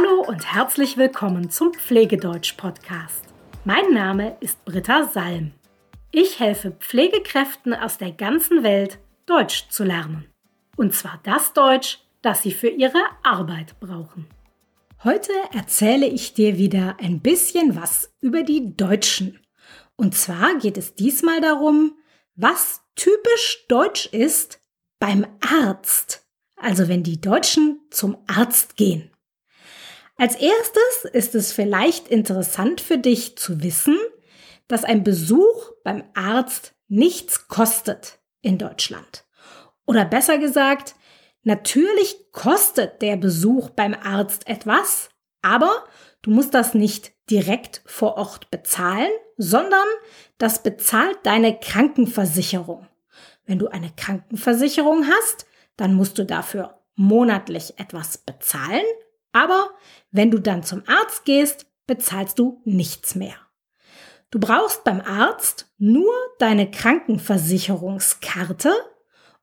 Hallo 0.00 0.22
und 0.22 0.54
herzlich 0.54 0.96
willkommen 0.96 1.50
zum 1.50 1.74
Pflegedeutsch-Podcast. 1.74 3.24
Mein 3.64 3.92
Name 3.92 4.36
ist 4.40 4.64
Britta 4.64 5.04
Salm. 5.04 5.52
Ich 6.10 6.40
helfe 6.40 6.70
Pflegekräften 6.70 7.74
aus 7.74 7.98
der 7.98 8.12
ganzen 8.12 8.62
Welt, 8.62 8.98
Deutsch 9.26 9.68
zu 9.68 9.84
lernen. 9.84 10.26
Und 10.76 10.94
zwar 10.94 11.20
das 11.24 11.52
Deutsch, 11.52 11.98
das 12.22 12.42
sie 12.42 12.52
für 12.52 12.68
ihre 12.68 13.02
Arbeit 13.22 13.78
brauchen. 13.80 14.26
Heute 15.04 15.32
erzähle 15.52 16.06
ich 16.06 16.34
dir 16.34 16.56
wieder 16.56 16.96
ein 17.00 17.20
bisschen 17.20 17.76
was 17.76 18.10
über 18.20 18.42
die 18.42 18.76
Deutschen. 18.76 19.38
Und 19.96 20.14
zwar 20.14 20.54
geht 20.54 20.78
es 20.78 20.94
diesmal 20.94 21.40
darum, 21.40 21.96
was 22.36 22.82
typisch 22.94 23.66
deutsch 23.68 24.06
ist 24.06 24.62
beim 24.98 25.26
Arzt. 25.40 26.26
Also 26.56 26.88
wenn 26.88 27.02
die 27.02 27.20
Deutschen 27.20 27.80
zum 27.90 28.16
Arzt 28.26 28.76
gehen. 28.76 29.09
Als 30.20 30.34
erstes 30.34 31.06
ist 31.14 31.34
es 31.34 31.50
vielleicht 31.50 32.08
interessant 32.08 32.82
für 32.82 32.98
dich 32.98 33.38
zu 33.38 33.62
wissen, 33.62 33.96
dass 34.68 34.84
ein 34.84 35.02
Besuch 35.02 35.72
beim 35.82 36.04
Arzt 36.12 36.74
nichts 36.88 37.48
kostet 37.48 38.18
in 38.42 38.58
Deutschland. 38.58 39.24
Oder 39.86 40.04
besser 40.04 40.36
gesagt, 40.36 40.94
natürlich 41.42 42.30
kostet 42.32 43.00
der 43.00 43.16
Besuch 43.16 43.70
beim 43.70 43.94
Arzt 43.94 44.46
etwas, 44.46 45.08
aber 45.40 45.84
du 46.20 46.32
musst 46.32 46.52
das 46.52 46.74
nicht 46.74 47.12
direkt 47.30 47.80
vor 47.86 48.18
Ort 48.18 48.50
bezahlen, 48.50 49.12
sondern 49.38 49.88
das 50.36 50.62
bezahlt 50.62 51.16
deine 51.22 51.58
Krankenversicherung. 51.58 52.86
Wenn 53.46 53.58
du 53.58 53.68
eine 53.68 53.90
Krankenversicherung 53.96 55.06
hast, 55.08 55.46
dann 55.78 55.94
musst 55.94 56.18
du 56.18 56.26
dafür 56.26 56.78
monatlich 56.94 57.78
etwas 57.78 58.18
bezahlen, 58.18 58.84
aber 59.32 59.70
wenn 60.10 60.30
du 60.30 60.38
dann 60.38 60.62
zum 60.62 60.82
Arzt 60.86 61.24
gehst, 61.24 61.66
bezahlst 61.86 62.38
du 62.38 62.60
nichts 62.64 63.14
mehr. 63.14 63.36
Du 64.30 64.38
brauchst 64.38 64.84
beim 64.84 65.00
Arzt 65.00 65.72
nur 65.78 66.12
deine 66.38 66.70
Krankenversicherungskarte 66.70 68.72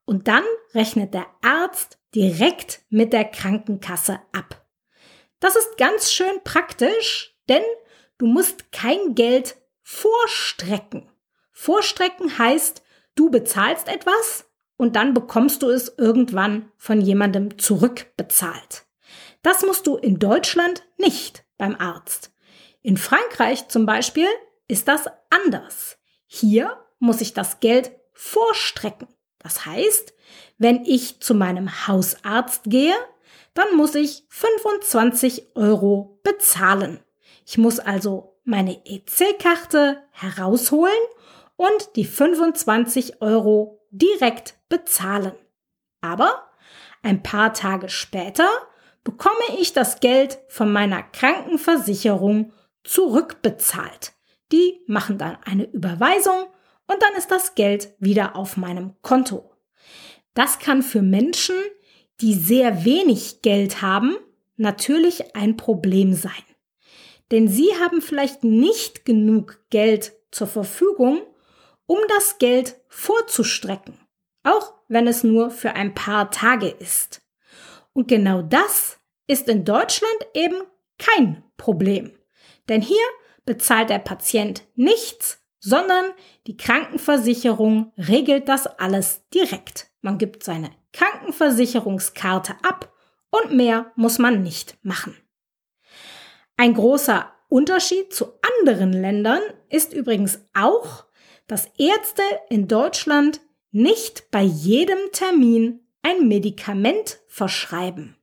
und 0.06 0.28
dann 0.28 0.44
rechnet 0.72 1.12
der 1.12 1.26
Arzt 1.42 1.98
direkt 2.14 2.80
mit 2.88 3.12
der 3.12 3.26
Krankenkasse 3.26 4.20
ab. 4.32 4.64
Das 5.40 5.56
ist 5.56 5.76
ganz 5.76 6.10
schön 6.10 6.42
praktisch, 6.42 7.36
denn 7.48 7.62
du 8.16 8.26
musst 8.26 8.72
kein 8.72 9.14
Geld 9.14 9.56
vorstrecken. 9.82 11.08
Vorstrecken 11.52 12.38
heißt, 12.38 12.82
du 13.14 13.30
bezahlst 13.30 13.88
etwas 13.88 14.46
und 14.76 14.96
dann 14.96 15.12
bekommst 15.12 15.62
du 15.62 15.68
es 15.68 15.92
irgendwann 15.98 16.72
von 16.76 17.00
jemandem 17.00 17.58
zurückbezahlt. 17.58 18.87
Das 19.48 19.62
musst 19.62 19.86
du 19.86 19.96
in 19.96 20.18
Deutschland 20.18 20.82
nicht 20.98 21.42
beim 21.56 21.74
Arzt. 21.74 22.32
In 22.82 22.98
Frankreich 22.98 23.68
zum 23.68 23.86
Beispiel 23.86 24.26
ist 24.66 24.88
das 24.88 25.06
anders. 25.30 25.96
Hier 26.26 26.76
muss 26.98 27.22
ich 27.22 27.32
das 27.32 27.58
Geld 27.58 27.92
vorstrecken. 28.12 29.08
Das 29.38 29.64
heißt, 29.64 30.12
wenn 30.58 30.84
ich 30.84 31.20
zu 31.20 31.34
meinem 31.34 31.88
Hausarzt 31.88 32.64
gehe, 32.64 32.94
dann 33.54 33.74
muss 33.74 33.94
ich 33.94 34.26
25 34.28 35.56
Euro 35.56 36.20
bezahlen. 36.24 37.00
Ich 37.46 37.56
muss 37.56 37.78
also 37.78 38.38
meine 38.44 38.84
EC-Karte 38.84 40.02
herausholen 40.10 40.92
und 41.56 41.96
die 41.96 42.04
25 42.04 43.22
Euro 43.22 43.80
direkt 43.92 44.58
bezahlen. 44.68 45.32
Aber 46.02 46.50
ein 47.02 47.22
paar 47.22 47.54
Tage 47.54 47.88
später 47.88 48.46
bekomme 49.08 49.58
ich 49.58 49.72
das 49.72 50.00
Geld 50.00 50.38
von 50.48 50.70
meiner 50.70 51.02
Krankenversicherung 51.02 52.52
zurückbezahlt. 52.84 54.12
Die 54.52 54.82
machen 54.86 55.16
dann 55.16 55.38
eine 55.46 55.64
Überweisung 55.64 56.44
und 56.86 57.02
dann 57.02 57.14
ist 57.16 57.30
das 57.30 57.54
Geld 57.54 57.94
wieder 57.98 58.36
auf 58.36 58.58
meinem 58.58 58.96
Konto. 59.00 59.50
Das 60.34 60.58
kann 60.58 60.82
für 60.82 61.00
Menschen, 61.00 61.54
die 62.20 62.34
sehr 62.34 62.84
wenig 62.84 63.40
Geld 63.40 63.80
haben, 63.80 64.14
natürlich 64.58 65.34
ein 65.34 65.56
Problem 65.56 66.12
sein. 66.12 66.44
Denn 67.30 67.48
sie 67.48 67.70
haben 67.80 68.02
vielleicht 68.02 68.44
nicht 68.44 69.06
genug 69.06 69.58
Geld 69.70 70.12
zur 70.30 70.48
Verfügung, 70.48 71.22
um 71.86 71.98
das 72.08 72.36
Geld 72.36 72.78
vorzustrecken, 72.88 73.98
auch 74.42 74.74
wenn 74.86 75.06
es 75.06 75.24
nur 75.24 75.50
für 75.50 75.72
ein 75.72 75.94
paar 75.94 76.30
Tage 76.30 76.68
ist. 76.68 77.22
Und 77.94 78.06
genau 78.06 78.42
das 78.42 78.97
ist 79.28 79.48
in 79.48 79.64
Deutschland 79.64 80.16
eben 80.34 80.56
kein 80.98 81.44
Problem. 81.56 82.10
Denn 82.68 82.82
hier 82.82 83.06
bezahlt 83.44 83.90
der 83.90 84.00
Patient 84.00 84.64
nichts, 84.74 85.40
sondern 85.60 86.06
die 86.46 86.56
Krankenversicherung 86.56 87.92
regelt 87.96 88.48
das 88.48 88.66
alles 88.66 89.22
direkt. 89.32 89.90
Man 90.00 90.18
gibt 90.18 90.42
seine 90.42 90.70
Krankenversicherungskarte 90.92 92.56
ab 92.62 92.92
und 93.30 93.54
mehr 93.54 93.92
muss 93.96 94.18
man 94.18 94.42
nicht 94.42 94.76
machen. 94.82 95.16
Ein 96.56 96.74
großer 96.74 97.32
Unterschied 97.48 98.12
zu 98.12 98.38
anderen 98.58 98.92
Ländern 98.92 99.40
ist 99.68 99.92
übrigens 99.92 100.40
auch, 100.54 101.04
dass 101.46 101.70
Ärzte 101.78 102.22
in 102.50 102.68
Deutschland 102.68 103.40
nicht 103.70 104.30
bei 104.30 104.42
jedem 104.42 104.98
Termin 105.12 105.80
ein 106.02 106.28
Medikament 106.28 107.20
verschreiben. 107.28 108.17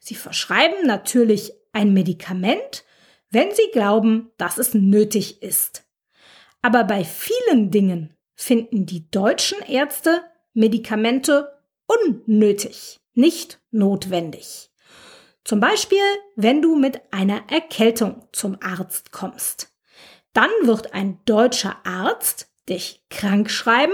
Sie 0.00 0.14
verschreiben 0.14 0.86
natürlich 0.86 1.52
ein 1.72 1.92
Medikament, 1.92 2.84
wenn 3.30 3.54
sie 3.54 3.70
glauben, 3.72 4.30
dass 4.36 4.58
es 4.58 4.74
nötig 4.74 5.42
ist. 5.42 5.84
Aber 6.60 6.84
bei 6.84 7.04
vielen 7.04 7.70
Dingen 7.70 8.14
finden 8.34 8.86
die 8.86 9.10
deutschen 9.10 9.60
Ärzte 9.62 10.22
Medikamente 10.54 11.58
unnötig, 11.86 13.00
nicht 13.14 13.60
notwendig. 13.70 14.70
Zum 15.44 15.60
Beispiel, 15.60 16.02
wenn 16.36 16.62
du 16.62 16.76
mit 16.76 17.00
einer 17.10 17.50
Erkältung 17.50 18.28
zum 18.32 18.58
Arzt 18.60 19.12
kommst. 19.12 19.72
Dann 20.34 20.50
wird 20.62 20.94
ein 20.94 21.20
deutscher 21.24 21.76
Arzt 21.84 22.48
dich 22.68 23.04
krank 23.10 23.50
schreiben 23.50 23.92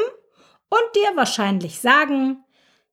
und 0.69 0.83
dir 0.95 1.17
wahrscheinlich 1.17 1.81
sagen, 1.81 2.45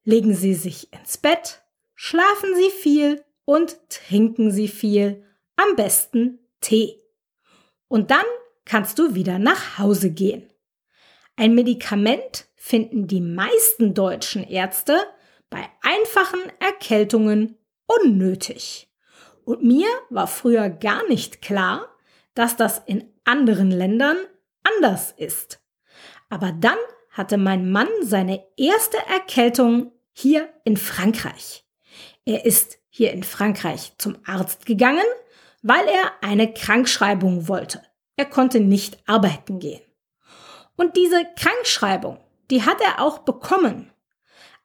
legen 0.03 0.33
Sie 0.35 0.53
sich 0.53 0.93
ins 0.93 1.17
Bett, 1.17 1.64
schlafen 1.95 2.53
Sie 2.55 2.69
viel 2.69 3.23
und 3.45 3.77
trinken 3.89 4.51
Sie 4.51 4.67
viel, 4.67 5.23
am 5.55 5.75
besten 5.75 6.39
Tee. 6.61 7.01
Und 7.87 8.11
dann 8.11 8.25
kannst 8.65 8.99
du 8.99 9.15
wieder 9.15 9.39
nach 9.39 9.77
Hause 9.77 10.11
gehen. 10.11 10.51
Ein 11.37 11.55
Medikament 11.55 12.47
finden 12.55 13.07
die 13.07 13.21
meisten 13.21 13.93
deutschen 13.93 14.43
Ärzte 14.43 14.97
bei 15.49 15.69
einfachen 15.81 16.41
Erkältungen 16.59 17.57
unnötig. 17.85 18.89
Und 19.43 19.63
mir 19.63 19.87
war 20.09 20.27
früher 20.27 20.69
gar 20.69 21.07
nicht 21.07 21.41
klar, 21.41 21.89
dass 22.33 22.55
das 22.55 22.81
in 22.85 23.13
anderen 23.23 23.69
Ländern 23.71 24.17
anders 24.63 25.13
ist. 25.15 25.61
Aber 26.29 26.51
dann 26.51 26.77
hatte 27.11 27.37
mein 27.37 27.71
Mann 27.71 27.87
seine 28.01 28.45
erste 28.57 28.97
Erkältung 29.07 29.91
hier 30.11 30.49
in 30.63 30.77
Frankreich. 30.77 31.64
Er 32.25 32.45
ist 32.45 32.79
hier 32.89 33.13
in 33.13 33.23
Frankreich 33.23 33.93
zum 33.97 34.17
Arzt 34.25 34.65
gegangen, 34.65 35.05
weil 35.61 35.87
er 35.87 36.11
eine 36.21 36.51
Krankschreibung 36.51 37.47
wollte. 37.47 37.81
Er 38.15 38.25
konnte 38.25 38.59
nicht 38.59 38.97
arbeiten 39.07 39.59
gehen. 39.59 39.81
Und 40.75 40.97
diese 40.97 41.23
Krankschreibung, 41.37 42.19
die 42.49 42.63
hat 42.63 42.81
er 42.81 43.01
auch 43.01 43.19
bekommen. 43.19 43.91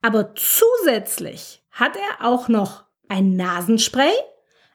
Aber 0.03 0.34
zusätzlich 0.34 1.62
hat 1.71 1.97
er 1.97 2.27
auch 2.27 2.48
noch 2.48 2.84
ein 3.09 3.36
Nasenspray, 3.36 4.13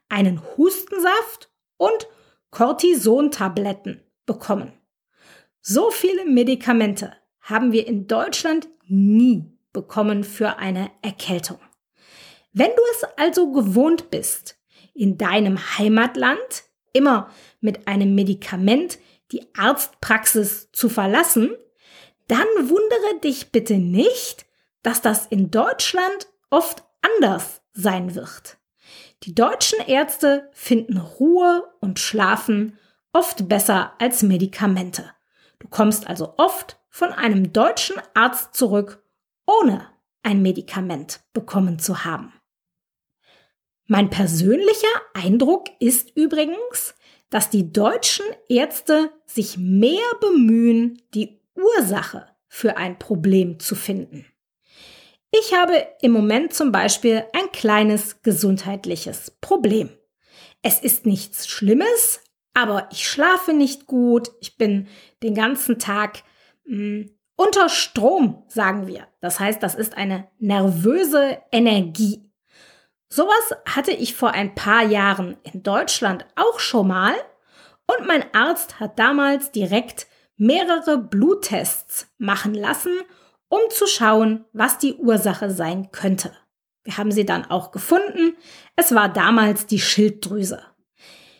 einen 0.10 0.42
Hustensaft 0.58 1.50
und 1.78 2.08
Cortisontabletten 2.52 4.04
bekommen. 4.26 4.74
So 5.62 5.90
viele 5.90 6.26
Medikamente 6.26 7.14
haben 7.42 7.72
wir 7.72 7.88
in 7.88 8.08
Deutschland 8.08 8.68
nie 8.88 9.52
bekommen 9.74 10.24
für 10.24 10.58
eine 10.58 10.92
Erkältung. 11.02 11.60
Wenn 12.58 12.70
du 12.70 12.82
es 12.94 13.04
also 13.18 13.52
gewohnt 13.52 14.10
bist, 14.12 14.58
in 14.94 15.18
deinem 15.18 15.60
Heimatland 15.78 16.64
immer 16.94 17.30
mit 17.60 17.86
einem 17.86 18.16
Medikament 18.16 18.98
die 19.34 19.46
Arztpraxis 19.58 20.72
zu 20.72 20.88
verlassen, 20.88 21.54
dann 22.30 22.48
wundere 22.58 23.20
dich 23.22 23.52
bitte 23.52 23.74
nicht, 23.76 24.46
dass 24.84 25.02
das 25.02 25.26
in 25.26 25.52
Deutschland 25.52 26.30
oft 26.50 26.86
anders 27.02 27.62
sein 27.74 28.16
wird. 28.16 28.58
Die 29.24 29.36
deutschen 29.36 29.80
Ärzte 29.86 30.50
finden 30.54 30.98
Ruhe 30.98 31.70
und 31.82 32.00
Schlafen 32.00 32.80
oft 33.12 33.50
besser 33.50 33.92
als 34.00 34.24
Medikamente. 34.24 35.12
Du 35.60 35.68
kommst 35.68 36.08
also 36.08 36.36
oft 36.38 36.80
von 36.90 37.12
einem 37.12 37.52
deutschen 37.52 37.98
Arzt 38.14 38.56
zurück, 38.56 39.04
ohne 39.46 39.88
ein 40.24 40.42
Medikament 40.42 41.20
bekommen 41.34 41.80
zu 41.80 42.06
haben. 42.06 42.32
Mein 43.88 44.10
persönlicher 44.10 44.88
Eindruck 45.14 45.66
ist 45.80 46.16
übrigens, 46.16 46.96
dass 47.30 47.50
die 47.50 47.72
deutschen 47.72 48.26
Ärzte 48.50 49.12
sich 49.26 49.58
mehr 49.58 50.02
bemühen, 50.20 51.02
die 51.14 51.40
Ursache 51.56 52.28
für 52.48 52.78
ein 52.78 52.98
Problem 52.98 53.60
zu 53.60 53.76
finden. 53.76 54.26
Ich 55.32 55.54
habe 55.54 55.86
im 56.02 56.12
Moment 56.12 56.54
zum 56.54 56.72
Beispiel 56.72 57.26
ein 57.34 57.52
kleines 57.52 58.22
gesundheitliches 58.22 59.32
Problem. 59.42 59.90
Es 60.62 60.80
ist 60.80 61.06
nichts 61.06 61.48
Schlimmes, 61.48 62.22
aber 62.54 62.88
ich 62.92 63.08
schlafe 63.08 63.54
nicht 63.54 63.86
gut, 63.86 64.32
ich 64.40 64.58
bin 64.58 64.88
den 65.22 65.36
ganzen 65.36 65.78
Tag 65.78 66.24
mh, 66.66 66.78
hm, 66.78 67.12
unter 67.36 67.68
Strom, 67.68 68.44
sagen 68.48 68.88
wir. 68.88 69.08
Das 69.20 69.40
heißt, 69.42 69.62
das 69.62 69.76
ist 69.76 69.98
eine 69.98 70.30
nervöse 70.40 71.40
Energie. 71.52 72.25
Sowas 73.10 73.56
hatte 73.66 73.92
ich 73.92 74.16
vor 74.16 74.32
ein 74.32 74.56
paar 74.56 74.84
Jahren 74.84 75.38
in 75.44 75.64
Deutschland 75.64 76.26
auch 76.36 76.60
schon 76.60 76.88
mal 76.88 77.14
und 77.88 78.08
mein 78.08 78.24
Arzt 78.34 78.80
hat 78.80 78.98
damals 78.98 79.52
direkt 79.52 80.08
mehrere 80.38 80.98
Bluttests 80.98 82.08
machen 82.18 82.54
lassen, 82.54 82.94
um 83.48 83.62
zu 83.70 83.88
schauen, 83.88 84.46
was 84.54 84.78
die 84.78 84.96
Ursache 84.96 85.52
sein 85.52 85.92
könnte. 85.92 86.34
Wir 86.84 86.98
haben 86.98 87.12
sie 87.12 87.26
dann 87.26 87.46
auch 87.50 87.72
gefunden. 87.72 88.36
Es 88.76 88.94
war 88.94 89.10
damals 89.10 89.66
die 89.66 89.80
Schilddrüse. 89.80 90.64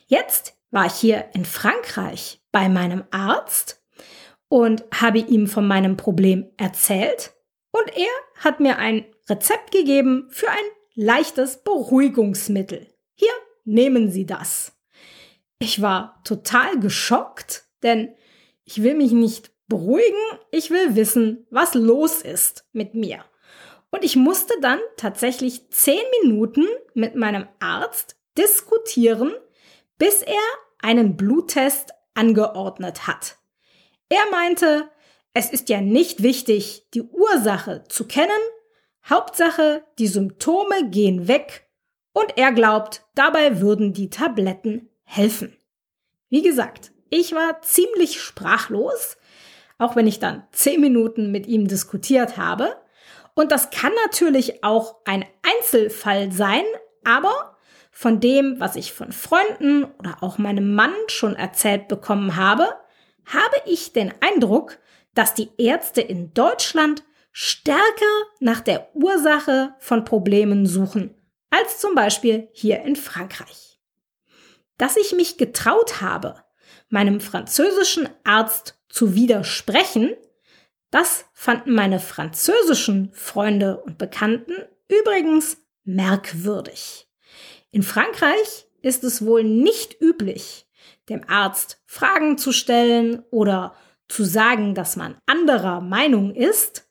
Jetzt 0.08 0.58
war 0.72 0.86
ich 0.86 0.94
hier 0.94 1.30
in 1.34 1.46
Frankreich 1.46 2.42
bei 2.52 2.70
meinem 2.70 3.04
Arzt 3.12 3.84
und 4.48 4.84
habe 4.94 5.20
ihm 5.20 5.48
von 5.48 5.68
meinem 5.68 5.98
Problem 5.98 6.50
erzählt 6.58 7.34
und 7.72 7.96
er 7.96 8.44
hat 8.44 8.60
mir 8.60 8.78
ein 8.78 9.06
Rezept 9.30 9.72
gegeben 9.72 10.28
für 10.30 10.50
ein 10.50 10.66
leichtes 10.96 11.64
Beruhigungsmittel. 11.64 12.88
Hier 13.14 13.32
nehmen 13.66 14.10
Sie 14.10 14.26
das. 14.26 14.74
Ich 15.60 15.82
war 15.82 16.22
total 16.24 16.80
geschockt, 16.80 17.66
denn 17.84 18.16
ich 18.64 18.82
will 18.82 18.96
mich 18.96 19.12
nicht 19.12 19.52
beruhigen, 19.68 20.40
ich 20.52 20.70
will 20.70 20.96
wissen, 20.96 21.46
was 21.50 21.74
los 21.74 22.22
ist 22.22 22.66
mit 22.72 22.94
mir. 22.94 23.24
Und 23.92 24.04
ich 24.04 24.16
musste 24.16 24.54
dann 24.62 24.80
tatsächlich 24.98 25.70
zehn 25.70 26.02
Minuten 26.22 26.66
mit 26.94 27.16
meinem 27.16 27.48
Arzt 27.60 28.18
diskutieren, 28.38 29.34
bis 29.98 30.22
er 30.22 30.42
einen 30.80 31.16
Bluttest 31.16 31.92
angeordnet 32.14 33.08
hat. 33.08 33.38
Er 34.10 34.30
meinte, 34.32 34.90
es 35.34 35.50
ist 35.50 35.70
ja 35.70 35.82
nicht 35.82 36.24
wichtig, 36.24 36.88
die 36.94 37.02
Ursache 37.02 37.84
zu 37.88 38.08
kennen, 38.08 38.30
Hauptsache, 39.10 39.84
die 40.00 40.08
Symptome 40.08 40.90
gehen 40.90 41.28
weg 41.28 41.68
und 42.14 42.38
er 42.38 42.52
glaubt, 42.52 43.04
dabei 43.14 43.60
würden 43.62 43.94
die 43.94 44.10
Tabletten 44.10 44.90
helfen. 45.04 45.56
Wie 46.30 46.42
gesagt, 46.42 46.92
ich 47.10 47.34
war 47.34 47.62
ziemlich 47.62 48.20
sprachlos, 48.20 49.18
auch 49.78 49.96
wenn 49.96 50.08
ich 50.08 50.20
dann 50.20 50.44
zehn 50.52 50.82
Minuten 50.82 51.32
mit 51.32 51.46
ihm 51.46 51.68
diskutiert 51.68 52.38
habe. 52.38 52.78
Und 53.36 53.52
das 53.52 53.70
kann 53.70 53.92
natürlich 54.06 54.64
auch 54.64 54.96
ein 55.06 55.26
Einzelfall 55.44 56.32
sein, 56.32 56.64
aber 57.04 57.58
von 57.92 58.20
dem, 58.20 58.60
was 58.60 58.76
ich 58.76 58.92
von 58.92 59.12
Freunden 59.12 59.86
oder 60.00 60.18
auch 60.22 60.38
meinem 60.38 60.74
Mann 60.74 60.94
schon 61.08 61.36
erzählt 61.36 61.88
bekommen 61.88 62.36
habe, 62.36 62.68
habe 63.26 63.56
ich 63.66 63.94
den 63.94 64.14
Eindruck, 64.20 64.80
dass 65.14 65.34
die 65.34 65.50
Ärzte 65.58 66.02
in 66.02 66.34
Deutschland 66.34 67.04
stärker 67.38 68.06
nach 68.40 68.62
der 68.62 68.96
Ursache 68.96 69.76
von 69.80 70.06
Problemen 70.06 70.66
suchen, 70.66 71.14
als 71.50 71.80
zum 71.80 71.94
Beispiel 71.94 72.48
hier 72.54 72.82
in 72.84 72.96
Frankreich. 72.96 73.78
Dass 74.78 74.96
ich 74.96 75.12
mich 75.12 75.36
getraut 75.36 76.00
habe, 76.00 76.46
meinem 76.88 77.20
französischen 77.20 78.08
Arzt 78.24 78.80
zu 78.88 79.16
widersprechen, 79.16 80.16
das 80.92 81.26
fanden 81.34 81.74
meine 81.74 82.00
französischen 82.00 83.12
Freunde 83.12 83.82
und 83.82 83.98
Bekannten 83.98 84.54
übrigens 84.88 85.58
merkwürdig. 85.84 87.10
In 87.70 87.84
Frankreich 87.84 88.66
ist 88.82 89.04
es 89.04 89.26
wohl 89.26 89.44
nicht 89.44 90.00
üblich, 90.00 90.68
dem 91.10 91.28
Arzt 91.28 91.82
Fragen 91.86 92.38
zu 92.38 92.54
stellen 92.54 93.26
oder 93.30 93.76
zu 94.08 94.24
sagen, 94.24 94.74
dass 94.74 94.96
man 94.96 95.18
anderer 95.26 95.82
Meinung 95.82 96.34
ist. 96.34 96.85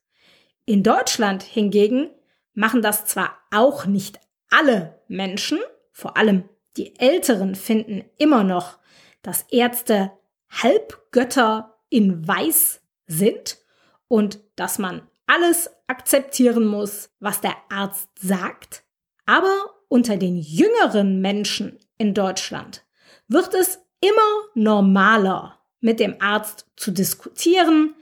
In 0.67 0.83
Deutschland 0.83 1.43
hingegen 1.43 2.09
machen 2.55 2.81
das 2.81 3.05
zwar 3.05 3.37
auch 3.51 3.85
nicht 3.85 4.19
alle 4.49 5.01
Menschen, 5.09 5.59
vor 5.93 6.17
allem 6.17 6.49
die 6.77 6.99
Älteren 6.99 7.55
finden 7.55 8.05
immer 8.17 8.45
noch, 8.45 8.79
dass 9.23 9.45
Ärzte 9.51 10.13
Halbgötter 10.51 11.77
in 11.89 12.27
Weiß 12.27 12.81
sind 13.07 13.59
und 14.09 14.41
dass 14.57 14.79
man 14.79 15.03
alles 15.27 15.71
akzeptieren 15.87 16.67
muss, 16.67 17.11
was 17.21 17.41
der 17.41 17.57
Arzt 17.71 18.09
sagt. 18.21 18.85
Aber 19.27 19.71
unter 19.89 20.17
den 20.17 20.37
jüngeren 20.39 21.21
Menschen 21.21 21.79
in 21.99 22.15
Deutschland 22.15 22.85
wird 23.29 23.55
es 23.55 23.81
immer 24.01 24.51
normaler, 24.55 25.59
mit 25.81 26.01
dem 26.01 26.17
Arzt 26.21 26.67
zu 26.77 26.91
diskutieren 26.91 27.95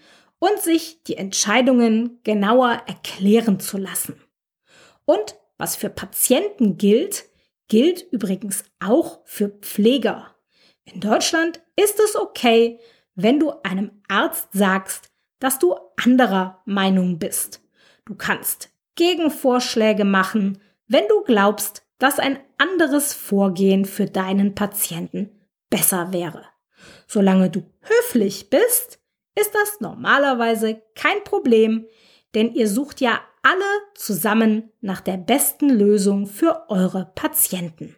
und 0.43 0.61
sich 0.61 1.05
die 1.05 1.17
Entscheidungen 1.17 2.19
genauer 2.25 2.83
erklären 2.89 3.61
zu 3.61 3.79
lassen. 3.79 4.21
Und 5.05 5.37
was 5.57 5.77
für 5.77 5.89
Patienten 5.89 6.79
gilt, 6.79 7.27
gilt 7.69 8.03
übrigens 8.11 8.65
auch 8.81 9.21
für 9.25 9.51
Pfleger. 9.51 10.35
In 10.85 11.01
Deutschland 11.01 11.63
ist 11.77 12.01
es 12.01 12.17
okay, 12.17 12.81
wenn 13.15 13.39
du 13.39 13.53
einem 13.63 13.93
Arzt 14.09 14.49
sagst, 14.53 15.13
dass 15.39 15.61
du 15.61 15.77
anderer 16.03 16.61
Meinung 16.65 17.21
bist. 17.21 17.61
Du 18.05 18.17
kannst 18.17 18.71
Gegenvorschläge 18.97 20.05
machen, 20.05 20.61
wenn 20.89 21.07
du 21.07 21.23
glaubst, 21.23 21.87
dass 21.99 22.19
ein 22.19 22.41
anderes 22.59 23.15
Vorgehen 23.15 23.85
für 23.85 24.07
deinen 24.07 24.57
Patienten 24.57 25.31
besser 25.71 26.13
wäre. 26.13 26.43
Solange 27.07 27.49
du 27.49 27.63
höflich 27.83 28.51
bist, 28.51 28.99
ist 29.35 29.55
das 29.55 29.81
normalerweise 29.81 30.83
kein 30.95 31.23
Problem, 31.25 31.87
denn 32.35 32.53
ihr 32.55 32.69
sucht 32.69 33.01
ja 33.01 33.21
alle 33.43 33.65
zusammen 33.95 34.73
nach 34.81 35.01
der 35.01 35.17
besten 35.17 35.69
Lösung 35.69 36.27
für 36.27 36.67
eure 36.69 37.13
Patienten. 37.15 37.97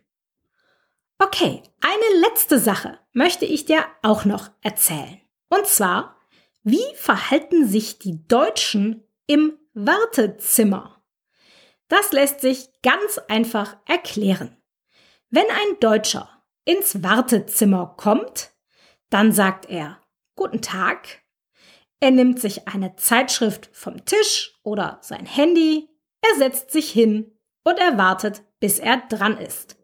Okay, 1.19 1.63
eine 1.81 2.21
letzte 2.21 2.59
Sache 2.59 2.99
möchte 3.13 3.45
ich 3.45 3.65
dir 3.65 3.85
auch 4.03 4.25
noch 4.25 4.51
erzählen. 4.63 5.21
Und 5.49 5.67
zwar, 5.67 6.17
wie 6.63 6.85
verhalten 6.97 7.67
sich 7.69 7.99
die 7.99 8.27
Deutschen 8.27 9.05
im 9.27 9.59
Wartezimmer? 9.75 11.03
Das 11.89 12.13
lässt 12.13 12.41
sich 12.41 12.69
ganz 12.83 13.19
einfach 13.29 13.77
erklären. 13.87 14.57
Wenn 15.31 15.47
ein 15.51 15.81
Deutscher 15.81 16.29
ins 16.65 17.03
Wartezimmer 17.03 17.95
kommt, 17.97 18.53
dann 19.11 19.33
sagt 19.33 19.67
er 19.69 20.01
Guten 20.37 20.63
Tag. 20.63 21.24
Er 22.05 22.11
nimmt 22.11 22.39
sich 22.39 22.69
eine 22.69 22.97
Zeitschrift 22.97 23.71
vom 23.73 24.05
Tisch 24.05 24.59
oder 24.63 24.99
sein 25.01 25.25
Handy, 25.25 25.89
er 26.21 26.37
setzt 26.37 26.71
sich 26.71 26.91
hin 26.91 27.33
und 27.63 27.79
er 27.79 27.97
wartet, 27.97 28.43
bis 28.61 28.79
er 28.79 28.99
dran 29.09 29.39
ist. 29.39 29.79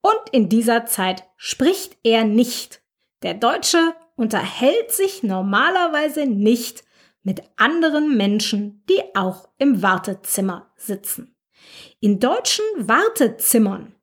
Und 0.00 0.20
in 0.30 0.48
dieser 0.48 0.86
Zeit 0.86 1.24
spricht 1.36 1.98
er 2.04 2.22
nicht. 2.22 2.80
Der 3.24 3.34
Deutsche 3.34 3.96
unterhält 4.14 4.92
sich 4.92 5.24
normalerweise 5.24 6.26
nicht 6.26 6.84
mit 7.24 7.42
anderen 7.56 8.16
Menschen, 8.16 8.84
die 8.88 9.02
auch 9.16 9.48
im 9.58 9.82
Wartezimmer 9.82 10.72
sitzen. 10.76 11.34
In 11.98 12.20
deutschen 12.20 12.64
Wartezimmern 12.76 13.96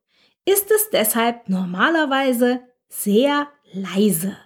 ist 0.44 0.70
es 0.70 0.90
deshalb 0.90 1.48
normalerweise 1.48 2.60
sehr 2.90 3.48
leise. 3.72 4.36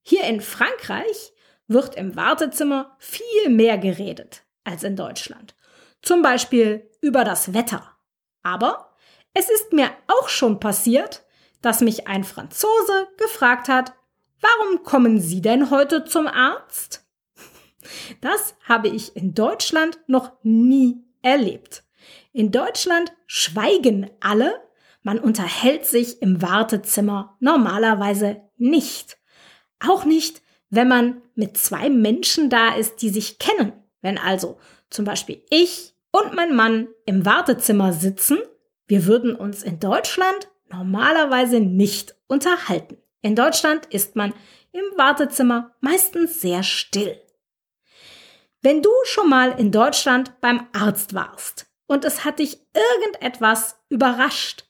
Hier 0.00 0.24
in 0.24 0.40
Frankreich 0.40 1.34
wird 1.68 1.94
im 1.94 2.16
Wartezimmer 2.16 2.96
viel 2.98 3.48
mehr 3.48 3.78
geredet 3.78 4.44
als 4.64 4.82
in 4.82 4.96
Deutschland. 4.96 5.54
Zum 6.02 6.22
Beispiel 6.22 6.90
über 7.00 7.24
das 7.24 7.54
Wetter. 7.54 7.96
Aber 8.42 8.96
es 9.34 9.48
ist 9.48 9.72
mir 9.72 9.90
auch 10.08 10.28
schon 10.28 10.60
passiert, 10.60 11.24
dass 11.62 11.80
mich 11.80 12.08
ein 12.08 12.24
Franzose 12.24 13.08
gefragt 13.16 13.68
hat, 13.68 13.94
warum 14.40 14.82
kommen 14.82 15.20
Sie 15.20 15.40
denn 15.40 15.70
heute 15.70 16.04
zum 16.04 16.26
Arzt? 16.26 17.06
Das 18.20 18.56
habe 18.68 18.88
ich 18.88 19.16
in 19.16 19.34
Deutschland 19.34 19.98
noch 20.06 20.32
nie 20.42 21.04
erlebt. 21.22 21.84
In 22.32 22.50
Deutschland 22.50 23.12
schweigen 23.26 24.10
alle, 24.20 24.60
man 25.02 25.18
unterhält 25.18 25.86
sich 25.86 26.22
im 26.22 26.42
Wartezimmer 26.42 27.36
normalerweise 27.40 28.42
nicht. 28.56 29.18
Auch 29.80 30.04
nicht, 30.04 30.42
wenn 30.72 30.88
man 30.88 31.20
mit 31.34 31.58
zwei 31.58 31.90
Menschen 31.90 32.48
da 32.48 32.74
ist, 32.74 33.02
die 33.02 33.10
sich 33.10 33.38
kennen. 33.38 33.74
Wenn 34.00 34.16
also 34.16 34.58
zum 34.88 35.04
Beispiel 35.04 35.44
ich 35.50 35.94
und 36.10 36.34
mein 36.34 36.56
Mann 36.56 36.88
im 37.04 37.24
Wartezimmer 37.24 37.92
sitzen 37.92 38.38
Wir 38.88 39.06
würden 39.06 39.36
uns 39.36 39.62
in 39.62 39.78
Deutschland 39.78 40.48
normalerweise 40.68 41.60
nicht 41.60 42.16
unterhalten. 42.26 42.96
In 43.20 43.36
Deutschland 43.36 43.86
ist 43.86 44.16
man 44.16 44.34
im 44.72 44.84
Wartezimmer 44.96 45.74
meistens 45.80 46.40
sehr 46.40 46.62
still. 46.62 47.20
Wenn 48.62 48.80
du 48.80 48.90
schon 49.04 49.28
mal 49.28 49.52
in 49.58 49.72
Deutschland 49.72 50.40
beim 50.40 50.66
Arzt 50.72 51.12
warst 51.12 51.66
und 51.86 52.04
es 52.04 52.24
hat 52.24 52.38
dich 52.38 52.58
irgendetwas 52.74 53.76
überrascht, 53.90 54.64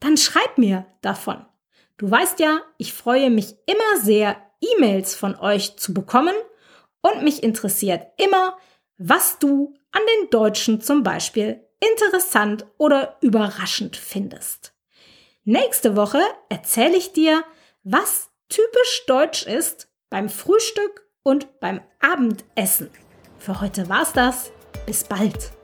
dann 0.00 0.16
schreib 0.16 0.58
mir 0.58 0.86
davon. 1.02 1.46
Du 1.98 2.10
weißt 2.10 2.40
ja, 2.40 2.60
ich 2.78 2.92
freue 2.92 3.30
mich 3.30 3.54
immer 3.66 4.00
sehr, 4.02 4.36
E-Mails 4.74 5.14
von 5.14 5.36
euch 5.36 5.76
zu 5.76 5.94
bekommen 5.94 6.34
und 7.00 7.22
mich 7.22 7.42
interessiert 7.42 8.06
immer, 8.16 8.56
was 8.98 9.38
du 9.38 9.74
an 9.92 10.02
den 10.20 10.30
Deutschen 10.30 10.80
zum 10.80 11.02
Beispiel 11.02 11.60
interessant 11.80 12.66
oder 12.78 13.16
überraschend 13.20 13.96
findest. 13.96 14.74
Nächste 15.44 15.96
Woche 15.96 16.20
erzähle 16.48 16.96
ich 16.96 17.12
dir, 17.12 17.44
was 17.84 18.30
typisch 18.48 19.04
deutsch 19.06 19.46
ist 19.46 19.88
beim 20.10 20.28
Frühstück 20.28 21.06
und 21.22 21.60
beim 21.60 21.80
Abendessen. 22.00 22.90
Für 23.38 23.60
heute 23.60 23.88
war's 23.88 24.12
das. 24.12 24.50
Bis 24.86 25.04
bald. 25.04 25.55